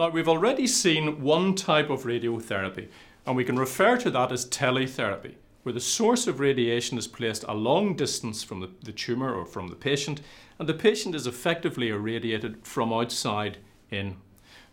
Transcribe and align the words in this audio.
Now, 0.00 0.08
we've 0.08 0.30
already 0.30 0.66
seen 0.66 1.20
one 1.20 1.54
type 1.54 1.90
of 1.90 2.04
radiotherapy, 2.04 2.88
and 3.26 3.36
we 3.36 3.44
can 3.44 3.58
refer 3.58 3.98
to 3.98 4.10
that 4.12 4.32
as 4.32 4.46
teletherapy, 4.46 5.34
where 5.62 5.74
the 5.74 5.78
source 5.78 6.26
of 6.26 6.40
radiation 6.40 6.96
is 6.96 7.06
placed 7.06 7.44
a 7.46 7.52
long 7.52 7.96
distance 7.96 8.42
from 8.42 8.60
the, 8.60 8.70
the 8.82 8.92
tumour 8.92 9.34
or 9.34 9.44
from 9.44 9.68
the 9.68 9.76
patient, 9.76 10.22
and 10.58 10.66
the 10.66 10.72
patient 10.72 11.14
is 11.14 11.26
effectively 11.26 11.90
irradiated 11.90 12.66
from 12.66 12.94
outside 12.94 13.58
in. 13.90 14.16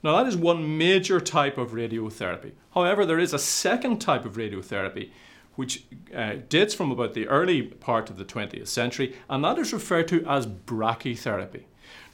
Now, 0.02 0.16
that 0.16 0.28
is 0.28 0.38
one 0.38 0.78
major 0.78 1.20
type 1.20 1.58
of 1.58 1.72
radiotherapy. 1.72 2.54
However, 2.74 3.06
there 3.06 3.20
is 3.20 3.34
a 3.34 3.40
second 3.40 4.00
type 4.00 4.24
of 4.24 4.38
radiotherapy 4.38 5.10
which 5.56 5.84
uh, 6.16 6.36
dates 6.48 6.74
from 6.74 6.90
about 6.90 7.16
the 7.16 7.28
early 7.28 7.64
part 7.64 8.10
of 8.10 8.16
the 8.16 8.24
20th 8.24 8.70
century, 8.70 9.18
and 9.30 9.44
that 9.44 9.60
is 9.60 9.74
referred 9.74 10.08
to 10.08 10.26
as 10.26 10.48
brachytherapy. 10.48 11.64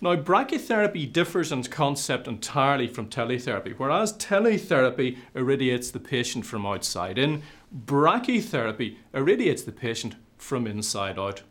Now, 0.02 0.16
brachytherapy 0.16 1.12
differs 1.12 1.52
in 1.52 1.64
concept 1.64 2.28
entirely 2.28 2.88
from 2.88 3.10
teletherapy. 3.10 3.74
Whereas 3.78 4.14
teletherapy 4.14 5.18
irradiates 5.34 5.92
the 5.92 6.00
patient 6.00 6.46
from 6.46 6.66
outside 6.66 7.18
in, 7.18 7.44
brachytherapy 7.86 8.98
irradiates 9.14 9.64
the 9.64 9.72
patient 9.72 10.16
from 10.38 10.68
inside 10.68 11.18
out. 11.18 11.44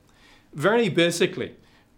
Very 0.52 0.88
basically, 0.88 1.54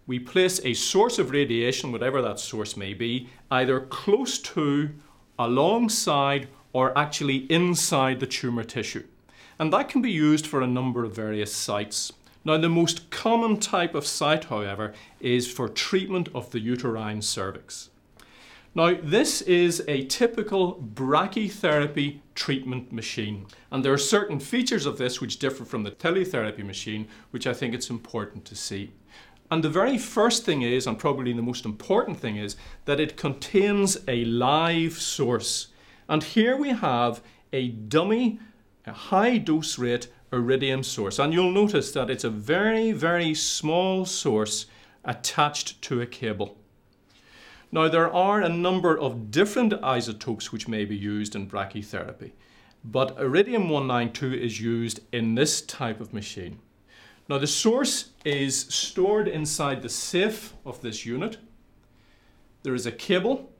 we 0.07 0.19
place 0.19 0.61
a 0.63 0.73
source 0.73 1.19
of 1.19 1.31
radiation, 1.31 1.91
whatever 1.91 2.21
that 2.21 2.39
source 2.39 2.77
may 2.77 2.93
be, 2.93 3.27
either 3.51 3.81
close 3.81 4.39
to, 4.39 4.91
alongside, 5.37 6.47
or 6.73 6.97
actually 6.97 7.51
inside 7.51 8.19
the 8.19 8.27
tumour 8.27 8.63
tissue. 8.63 9.03
And 9.57 9.73
that 9.73 9.89
can 9.89 10.01
be 10.01 10.11
used 10.11 10.45
for 10.45 10.61
a 10.61 10.67
number 10.67 11.03
of 11.03 11.15
various 11.15 11.53
sites. 11.55 12.13
Now, 12.45 12.57
the 12.57 12.69
most 12.69 13.09
common 13.09 13.59
type 13.59 13.95
of 13.95 14.05
site, 14.05 14.45
however, 14.45 14.93
is 15.19 15.51
for 15.51 15.67
treatment 15.67 16.29
of 16.35 16.51
the 16.51 16.59
uterine 16.59 17.23
cervix. 17.23 17.89
Now, 18.75 18.95
this 19.01 19.41
is 19.41 19.83
a 19.87 20.05
typical 20.05 20.75
brachytherapy 20.93 22.19
treatment 22.35 22.91
machine, 22.91 23.47
and 23.71 23.83
there 23.83 23.93
are 23.93 23.97
certain 23.97 24.39
features 24.39 24.85
of 24.85 24.99
this 24.99 25.19
which 25.19 25.39
differ 25.39 25.65
from 25.65 25.83
the 25.83 25.91
teletherapy 25.91 26.63
machine, 26.63 27.07
which 27.31 27.47
I 27.47 27.53
think 27.53 27.73
it's 27.73 27.89
important 27.89 28.45
to 28.45 28.55
see. 28.55 28.91
And 29.49 29.63
the 29.63 29.69
very 29.69 29.97
first 29.97 30.43
thing 30.43 30.61
is, 30.61 30.85
and 30.85 30.99
probably 30.99 31.33
the 31.33 31.41
most 31.41 31.65
important 31.65 32.19
thing 32.19 32.35
is, 32.35 32.57
that 32.85 32.99
it 32.99 33.17
contains 33.17 33.97
a 34.07 34.25
live 34.25 34.93
source. 34.93 35.67
And 36.07 36.23
here 36.23 36.57
we 36.57 36.69
have 36.69 37.21
a 37.53 37.69
dummy, 37.69 38.39
a 38.85 38.91
high 38.91 39.37
dose 39.37 39.79
rate 39.79 40.09
iridium 40.35 40.83
source. 40.83 41.19
And 41.19 41.33
you'll 41.33 41.51
notice 41.51 41.91
that 41.93 42.09
it's 42.09 42.23
a 42.23 42.29
very, 42.29 42.91
very 42.91 43.33
small 43.33 44.05
source 44.05 44.65
attached 45.03 45.81
to 45.83 46.01
a 46.01 46.05
cable. 46.05 46.57
Now, 47.71 47.87
there 47.87 48.13
are 48.13 48.41
a 48.41 48.49
number 48.49 48.97
of 48.97 49.31
different 49.31 49.73
isotopes 49.83 50.51
which 50.51 50.67
may 50.67 50.85
be 50.85 50.95
used 50.95 51.35
in 51.35 51.49
brachytherapy, 51.49 52.31
but 52.83 53.17
iridium 53.19 53.69
192 53.69 54.33
is 54.33 54.61
used 54.61 54.99
in 55.11 55.35
this 55.35 55.61
type 55.61 55.99
of 55.99 56.13
machine. 56.13 56.59
Now 57.27 57.39
the 57.39 57.47
source 57.47 58.11
is 58.23 58.67
stored 58.67 59.27
inside 59.27 59.81
the 59.81 59.89
safe 59.89 60.53
of 60.63 60.81
this 60.81 61.05
unit. 61.07 61.37
There 62.61 62.75
is 62.75 62.85
a 62.85 62.91
cable 62.91 63.51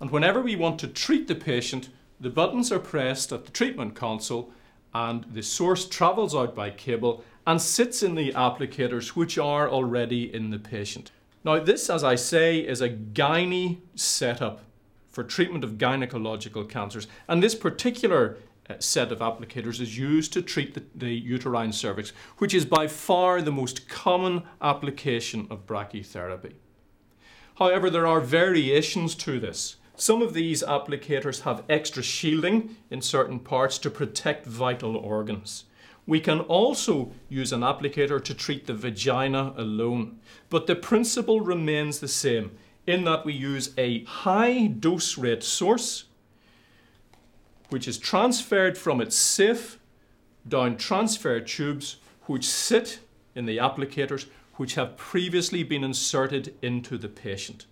and 0.00 0.10
whenever 0.10 0.40
we 0.40 0.56
want 0.56 0.78
to 0.80 0.86
treat 0.86 1.28
the 1.28 1.34
patient, 1.34 1.90
the 2.20 2.30
buttons 2.30 2.72
are 2.72 2.78
pressed 2.78 3.32
at 3.32 3.44
the 3.44 3.50
treatment 3.50 3.94
console 3.94 4.52
and 4.94 5.24
the 5.32 5.42
source 5.42 5.86
travels 5.88 6.34
out 6.34 6.54
by 6.54 6.70
cable 6.70 7.24
and 7.46 7.60
sits 7.60 8.02
in 8.02 8.14
the 8.14 8.32
applicators 8.32 9.08
which 9.10 9.38
are 9.38 9.68
already 9.68 10.32
in 10.34 10.50
the 10.50 10.58
patient. 10.58 11.10
Now 11.44 11.58
this, 11.60 11.88
as 11.88 12.04
I 12.04 12.14
say, 12.14 12.58
is 12.58 12.80
a 12.80 12.90
gynae 12.90 13.78
setup 13.94 14.60
for 15.10 15.24
treatment 15.24 15.64
of 15.64 15.78
gynecological 15.78 16.68
cancers 16.68 17.06
and 17.28 17.42
this 17.42 17.54
particular 17.54 18.38
uh, 18.68 18.74
set 18.80 19.10
of 19.10 19.20
applicators 19.20 19.80
is 19.80 19.96
used 19.96 20.32
to 20.34 20.42
treat 20.42 20.74
the, 20.74 20.82
the, 20.94 21.14
uterine 21.14 21.72
cervix, 21.72 22.12
which 22.36 22.52
is 22.52 22.66
by 22.66 22.86
far 22.86 23.40
the 23.40 23.50
most 23.50 23.88
common 23.88 24.42
application 24.60 25.46
of 25.48 25.66
brachytherapy. 25.66 26.52
However, 27.54 27.88
there 27.88 28.06
are 28.06 28.20
variations 28.20 29.14
to 29.16 29.40
this. 29.40 29.76
Some 30.00 30.22
of 30.22 30.32
these 30.32 30.62
applicators 30.62 31.40
have 31.40 31.64
extra 31.68 32.04
shielding 32.04 32.76
in 32.88 33.02
certain 33.02 33.40
parts 33.40 33.78
to 33.78 33.90
protect 33.90 34.46
vital 34.46 34.96
organs. 34.96 35.64
We 36.06 36.20
can 36.20 36.38
also 36.38 37.10
use 37.28 37.52
an 37.52 37.62
applicator 37.62 38.22
to 38.22 38.32
treat 38.32 38.68
the 38.68 38.74
vagina 38.74 39.52
alone, 39.56 40.20
but 40.50 40.68
the 40.68 40.76
principle 40.76 41.40
remains 41.40 41.98
the 41.98 42.06
same 42.06 42.52
in 42.86 43.02
that 43.04 43.24
we 43.24 43.32
use 43.32 43.74
a 43.76 44.04
high 44.04 44.68
dose 44.68 45.18
rate 45.18 45.42
source 45.42 46.04
which 47.70 47.88
is 47.88 47.98
transferred 47.98 48.78
from 48.78 49.00
its 49.00 49.16
safe 49.16 49.80
down 50.46 50.76
transfer 50.76 51.40
tubes 51.40 51.96
which 52.26 52.48
sit 52.48 53.00
in 53.34 53.46
the 53.46 53.58
applicators 53.58 54.26
which 54.54 54.76
have 54.76 54.96
previously 54.96 55.64
been 55.64 55.82
inserted 55.82 56.54
into 56.62 56.96
the 56.96 57.08
patient. 57.08 57.66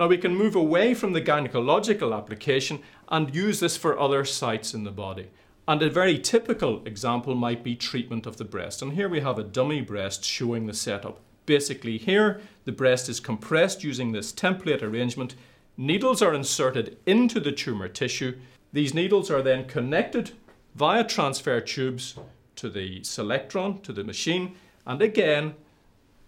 Now 0.00 0.06
we 0.06 0.16
can 0.16 0.34
move 0.34 0.56
away 0.56 0.94
from 0.94 1.12
the 1.12 1.20
gynecological 1.20 2.16
application 2.16 2.80
and 3.10 3.34
use 3.34 3.60
this 3.60 3.76
for 3.76 4.00
other 4.00 4.24
sites 4.24 4.72
in 4.72 4.84
the 4.84 4.90
body. 4.90 5.28
And 5.68 5.82
a 5.82 5.90
very 5.90 6.18
typical 6.18 6.82
example 6.86 7.34
might 7.34 7.62
be 7.62 7.76
treatment 7.76 8.24
of 8.24 8.38
the 8.38 8.46
breast. 8.46 8.80
And 8.80 8.94
here 8.94 9.10
we 9.10 9.20
have 9.20 9.38
a 9.38 9.44
dummy 9.44 9.82
breast 9.82 10.24
showing 10.24 10.64
the 10.64 10.72
setup. 10.72 11.20
Basically 11.44 11.98
here, 11.98 12.40
the 12.64 12.72
breast 12.72 13.10
is 13.10 13.20
compressed 13.20 13.84
using 13.84 14.12
this 14.12 14.32
template 14.32 14.80
arrangement 14.80 15.34
Needles 15.76 16.22
are 16.22 16.34
inserted 16.34 16.96
into 17.04 17.38
the 17.38 17.52
tumour 17.52 17.88
tissue. 17.88 18.38
These 18.72 18.94
needles 18.94 19.30
are 19.30 19.42
then 19.42 19.66
connected 19.66 20.32
via 20.74 21.04
transfer 21.04 21.60
tubes 21.60 22.16
to 22.56 22.70
the 22.70 23.04
selectron, 23.04 23.82
to 23.82 23.92
the 23.92 24.04
machine, 24.04 24.56
and 24.86 25.00
again, 25.02 25.54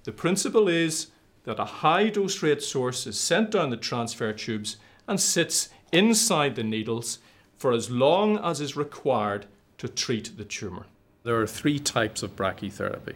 the 0.04 0.12
principle 0.12 0.68
is 0.68 1.08
that 1.44 1.58
a 1.58 1.64
high 1.64 2.08
dose 2.08 2.42
rate 2.42 2.62
source 2.62 3.06
is 3.06 3.18
sent 3.18 3.50
down 3.50 3.70
the 3.70 3.76
transfer 3.76 4.32
tubes 4.32 4.76
and 5.08 5.20
sits 5.20 5.68
inside 5.92 6.54
the 6.54 6.62
needles 6.62 7.18
for 7.56 7.72
as 7.72 7.90
long 7.90 8.38
as 8.38 8.60
is 8.60 8.76
required 8.76 9.46
to 9.78 9.88
treat 9.88 10.36
the 10.36 10.44
tumour. 10.44 10.86
There 11.24 11.40
are 11.40 11.46
three 11.46 11.78
types 11.78 12.22
of 12.22 12.34
brachytherapy. 12.36 13.14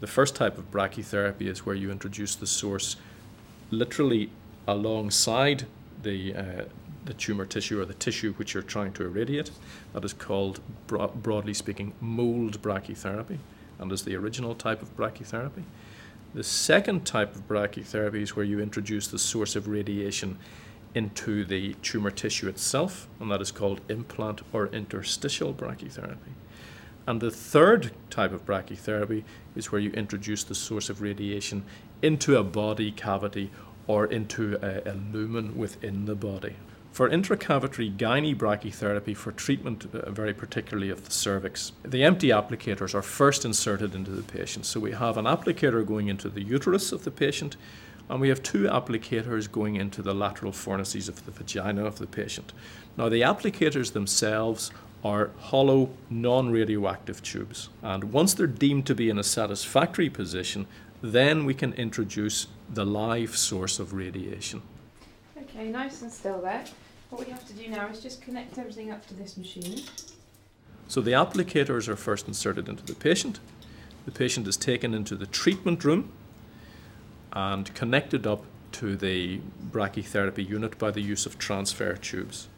The 0.00 0.06
first 0.06 0.34
type 0.34 0.58
of 0.58 0.70
brachytherapy 0.70 1.42
is 1.42 1.64
where 1.64 1.76
you 1.76 1.90
introduce 1.90 2.34
the 2.34 2.46
source 2.46 2.96
literally 3.70 4.30
alongside 4.66 5.66
the, 6.02 6.34
uh, 6.34 6.64
the 7.04 7.14
tumor 7.14 7.46
tissue 7.46 7.80
or 7.80 7.84
the 7.84 7.94
tissue 7.94 8.32
which 8.34 8.54
you're 8.54 8.62
trying 8.62 8.92
to 8.94 9.04
irradiate. 9.04 9.50
That 9.92 10.04
is 10.04 10.12
called, 10.12 10.60
bro- 10.86 11.08
broadly 11.08 11.54
speaking, 11.54 11.92
mold 12.00 12.60
brachytherapy 12.62 13.38
and 13.78 13.92
is 13.92 14.04
the 14.04 14.16
original 14.16 14.54
type 14.54 14.82
of 14.82 14.96
brachytherapy. 14.96 15.62
The 16.34 16.44
second 16.44 17.06
type 17.06 17.34
of 17.34 17.48
brachytherapy 17.48 18.20
is 18.20 18.36
where 18.36 18.44
you 18.44 18.60
introduce 18.60 19.08
the 19.08 19.18
source 19.18 19.56
of 19.56 19.68
radiation 19.68 20.38
into 20.94 21.44
the 21.44 21.74
tumor 21.82 22.10
tissue 22.10 22.48
itself, 22.48 23.08
and 23.20 23.30
that 23.30 23.40
is 23.40 23.50
called 23.50 23.80
implant 23.88 24.42
or 24.52 24.66
interstitial 24.68 25.52
brachytherapy. 25.52 26.34
And 27.06 27.20
the 27.20 27.30
third 27.30 27.92
type 28.10 28.32
of 28.32 28.44
brachytherapy 28.44 29.22
is 29.54 29.70
where 29.70 29.80
you 29.80 29.90
introduce 29.92 30.42
the 30.42 30.54
source 30.54 30.90
of 30.90 31.00
radiation 31.00 31.64
into 32.02 32.36
a 32.36 32.42
body 32.42 32.90
cavity 32.90 33.50
or 33.86 34.06
into 34.06 34.58
a, 34.62 34.90
a 34.90 34.94
lumen 34.94 35.56
within 35.56 36.06
the 36.06 36.14
body. 36.14 36.56
For 36.96 37.10
intracavitary 37.10 37.94
gynae 37.94 38.34
brachytherapy 38.34 39.14
for 39.14 39.30
treatment, 39.30 39.84
uh, 39.92 40.10
very 40.10 40.32
particularly 40.32 40.88
of 40.88 41.04
the 41.04 41.10
cervix, 41.10 41.72
the 41.82 42.02
empty 42.02 42.28
applicators 42.28 42.94
are 42.94 43.02
first 43.02 43.44
inserted 43.44 43.94
into 43.94 44.12
the 44.12 44.22
patient. 44.22 44.64
So 44.64 44.80
we 44.80 44.92
have 44.92 45.18
an 45.18 45.26
applicator 45.26 45.84
going 45.84 46.08
into 46.08 46.30
the 46.30 46.42
uterus 46.42 46.92
of 46.92 47.04
the 47.04 47.10
patient, 47.10 47.58
and 48.08 48.18
we 48.18 48.30
have 48.30 48.42
two 48.42 48.62
applicators 48.62 49.52
going 49.52 49.76
into 49.76 50.00
the 50.00 50.14
lateral 50.14 50.52
fornices 50.52 51.06
of 51.06 51.26
the 51.26 51.32
vagina 51.32 51.84
of 51.84 51.98
the 51.98 52.06
patient. 52.06 52.54
Now, 52.96 53.10
the 53.10 53.20
applicators 53.20 53.92
themselves 53.92 54.70
are 55.04 55.32
hollow, 55.38 55.90
non 56.08 56.50
radioactive 56.50 57.22
tubes, 57.22 57.68
and 57.82 58.04
once 58.04 58.32
they're 58.32 58.46
deemed 58.46 58.86
to 58.86 58.94
be 58.94 59.10
in 59.10 59.18
a 59.18 59.22
satisfactory 59.22 60.08
position, 60.08 60.66
then 61.02 61.44
we 61.44 61.52
can 61.52 61.74
introduce 61.74 62.46
the 62.72 62.86
live 62.86 63.36
source 63.36 63.78
of 63.78 63.92
radiation. 63.92 64.62
Okay, 65.36 65.68
nice 65.68 66.00
and 66.00 66.10
still 66.10 66.40
there. 66.40 66.64
What 67.10 67.24
we 67.24 67.30
have 67.30 67.46
to 67.46 67.52
do 67.52 67.68
now 67.68 67.88
is 67.88 68.00
just 68.00 68.20
connect 68.20 68.58
everything 68.58 68.90
up 68.90 69.06
to 69.06 69.14
this 69.14 69.36
machine. 69.36 69.82
So 70.88 71.00
the 71.00 71.12
applicators 71.12 71.88
are 71.88 71.96
first 71.96 72.26
inserted 72.26 72.68
into 72.68 72.84
the 72.84 72.94
patient. 72.94 73.38
The 74.04 74.12
patient 74.12 74.46
is 74.46 74.56
taken 74.56 74.94
into 74.94 75.14
the 75.14 75.26
treatment 75.26 75.84
room 75.84 76.12
and 77.32 77.72
connected 77.74 78.26
up 78.26 78.44
to 78.72 78.96
the 78.96 79.40
brachytherapy 79.70 80.48
unit 80.48 80.78
by 80.78 80.90
the 80.90 81.00
use 81.00 81.26
of 81.26 81.38
transfer 81.38 81.94
tubes. 81.96 82.48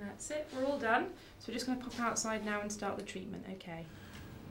That's 0.00 0.30
it, 0.30 0.48
we're 0.56 0.64
all 0.64 0.78
done. 0.78 1.08
So 1.38 1.46
we're 1.48 1.54
just 1.54 1.66
going 1.66 1.78
to 1.78 1.84
pop 1.84 2.00
outside 2.00 2.44
now 2.44 2.60
and 2.60 2.72
start 2.72 2.96
the 2.96 3.02
treatment, 3.02 3.44
okay? 3.52 3.84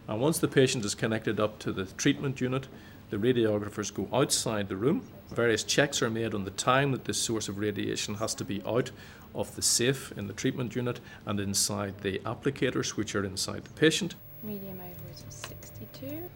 And 0.08 0.22
once 0.22 0.38
the 0.40 0.48
patient 0.48 0.86
is 0.86 0.96
connected 0.96 1.40
up 1.40 1.60
to 1.60 1.72
the 1.72 1.86
treatment 1.86 2.40
unit, 2.40 2.68
the 3.10 3.18
radiographers 3.18 3.94
go 3.94 4.08
outside 4.16 4.70
the 4.70 4.76
room. 4.76 5.08
Various 5.32 5.64
checks 5.64 6.02
are 6.02 6.10
made 6.10 6.34
on 6.36 6.46
the 6.46 6.52
time 6.52 6.92
that 6.92 7.06
this 7.06 7.18
source 7.18 7.50
of 7.50 7.58
radiation 7.58 8.16
has 8.16 8.36
to 8.36 8.46
be 8.46 8.62
out 8.66 8.92
of 9.34 9.56
the 9.56 9.62
safe 9.62 10.12
in 10.18 10.28
the 10.28 10.34
treatment 10.34 10.76
unit 10.76 11.00
and 11.26 11.40
inside 11.40 11.98
the 12.02 12.20
applicators, 12.20 12.92
which 12.92 13.16
are 13.16 13.24
inside 13.24 13.64
the 13.64 13.72
patient. 13.72 14.16
Medium 14.44 14.80
over 14.80 15.12
is 15.12 15.26
62. 15.30 16.30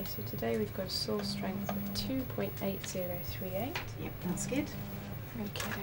Okay, 0.00 0.08
so 0.16 0.22
today 0.30 0.56
we've 0.56 0.74
got 0.74 0.86
a 0.86 0.90
source 0.90 1.28
strength 1.28 1.68
of 1.68 1.76
2.8038. 1.92 3.52
Yep, 3.52 4.12
that's 4.24 4.46
good. 4.46 4.64
Okay. 5.42 5.82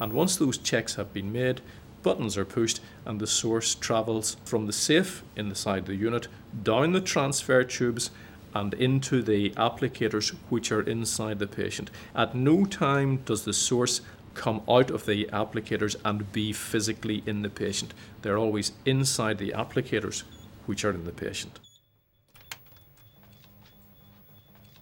And 0.00 0.12
once 0.12 0.36
those 0.36 0.58
checks 0.58 0.96
have 0.96 1.14
been 1.14 1.32
made, 1.32 1.62
buttons 2.02 2.36
are 2.36 2.44
pushed 2.44 2.80
and 3.06 3.20
the 3.20 3.26
source 3.26 3.74
travels 3.74 4.36
from 4.44 4.66
the 4.66 4.72
safe 4.72 5.22
inside 5.34 5.86
the 5.86 5.96
unit 5.96 6.28
down 6.62 6.92
the 6.92 7.00
transfer 7.00 7.64
tubes 7.64 8.10
and 8.54 8.74
into 8.74 9.22
the 9.22 9.50
applicators 9.50 10.34
which 10.50 10.70
are 10.70 10.82
inside 10.82 11.38
the 11.38 11.46
patient. 11.46 11.90
At 12.14 12.34
no 12.34 12.66
time 12.66 13.22
does 13.24 13.44
the 13.44 13.54
source 13.54 14.02
come 14.38 14.62
out 14.68 14.90
of 14.90 15.04
the 15.04 15.28
applicators 15.32 15.96
and 16.04 16.32
be 16.32 16.52
physically 16.52 17.22
in 17.26 17.42
the 17.42 17.50
patient. 17.50 17.92
They're 18.22 18.38
always 18.38 18.72
inside 18.86 19.38
the 19.38 19.50
applicators 19.50 20.22
which 20.64 20.84
are 20.84 20.92
in 20.92 21.04
the 21.04 21.12
patient. 21.12 21.58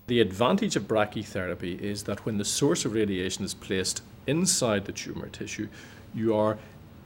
The 0.09 0.21
advantage 0.21 0.77
of 0.77 0.85
brachytherapy 0.85 1.81
is 1.81 2.05
that 2.05 2.25
when 2.25 2.39
the 2.39 2.45
source 2.45 2.85
of 2.85 2.93
radiation 2.93 3.45
is 3.45 3.55
placed 3.55 4.03
inside 4.27 4.85
the 4.85 4.93
tumour 4.93 5.29
tissue, 5.29 5.69
you 6.15 6.35
are 6.35 6.59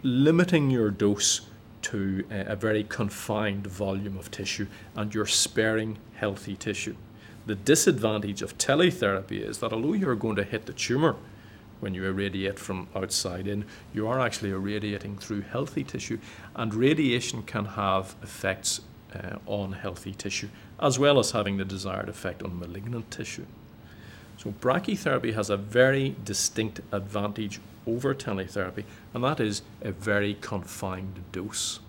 limiting 0.02 0.70
your 0.70 0.90
dose 0.90 1.42
to 1.82 2.24
a, 2.30 2.56
very 2.56 2.84
confined 2.84 3.66
volume 3.66 4.18
of 4.18 4.30
tissue 4.30 4.66
and 4.96 5.14
you're 5.14 5.24
sparing 5.24 5.96
healthy 6.16 6.56
tissue. 6.56 6.96
The 7.46 7.54
disadvantage 7.54 8.42
of 8.42 8.58
teletherapy 8.58 9.40
is 9.40 9.58
that 9.58 9.72
although 9.72 9.94
you're 9.94 10.14
going 10.14 10.36
to 10.36 10.44
hit 10.44 10.66
the 10.66 10.74
tumour 10.74 11.16
when 11.80 11.94
you 11.94 12.04
irradiate 12.04 12.58
from 12.58 12.88
outside 12.94 13.46
in, 13.46 13.64
you 13.92 14.06
are 14.06 14.20
actually 14.20 14.50
irradiating 14.50 15.18
through 15.18 15.42
healthy 15.42 15.82
tissue, 15.82 16.18
and 16.54 16.74
radiation 16.74 17.42
can 17.42 17.64
have 17.64 18.14
effects 18.22 18.80
uh, 19.14 19.36
on 19.46 19.72
healthy 19.72 20.14
tissue 20.14 20.48
as 20.80 20.98
well 20.98 21.18
as 21.18 21.32
having 21.32 21.58
the 21.58 21.64
desired 21.64 22.08
effect 22.08 22.42
on 22.42 22.58
malignant 22.58 23.10
tissue. 23.10 23.46
So, 24.38 24.54
brachytherapy 24.60 25.34
has 25.34 25.50
a 25.50 25.56
very 25.56 26.16
distinct 26.24 26.80
advantage 26.92 27.60
over 27.86 28.14
teletherapy, 28.14 28.84
and 29.12 29.22
that 29.22 29.38
is 29.38 29.62
a 29.82 29.92
very 29.92 30.34
confined 30.40 31.22
dose. 31.32 31.80